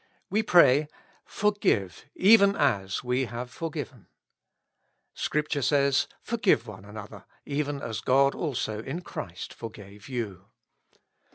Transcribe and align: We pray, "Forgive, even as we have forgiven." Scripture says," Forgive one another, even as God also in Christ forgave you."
We 0.31 0.41
pray, 0.41 0.87
"Forgive, 1.25 2.05
even 2.15 2.55
as 2.55 3.03
we 3.03 3.25
have 3.25 3.51
forgiven." 3.51 4.07
Scripture 5.13 5.61
says," 5.61 6.07
Forgive 6.23 6.65
one 6.65 6.85
another, 6.85 7.25
even 7.45 7.83
as 7.83 8.01
God 8.01 8.33
also 8.33 8.81
in 8.81 9.01
Christ 9.01 9.53
forgave 9.53 10.09
you." 10.09 10.45